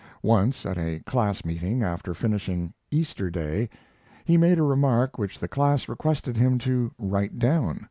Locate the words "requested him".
5.87-6.57